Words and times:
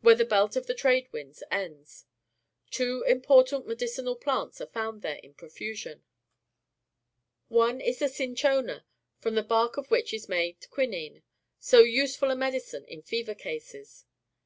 where 0.00 0.14
the 0.14 0.24
belt 0.24 0.56
of 0.56 0.66
the 0.66 0.72
trade 0.72 1.06
winds 1.12 1.42
ends. 1.50 2.06
Two 2.70 3.02
important 3.06 3.66
medicinal 3.66 4.16
plants 4.16 4.62
are 4.62 4.66
found 4.68 5.02
there 5.02 5.16
in 5.22 5.34
profusion. 5.34 6.02
One 7.48 7.82
is 7.82 7.98
the 7.98 8.06
ciiichona, 8.06 8.84
from 9.18 9.34
the 9.34 9.42
bark 9.42 9.76
of 9.76 9.88
wliich 9.90 10.14
is 10.14 10.26
made 10.26 10.58
q^uinine, 10.62 11.20
so 11.58 11.80
useful 11.80 12.30
a 12.30 12.34
medicine 12.34 12.86
in 12.86 13.02
SOUTH 13.02 13.12
AMERICA 13.12 13.18
149 13.18 13.24
fever 13.24 13.34
cases. 13.34 14.06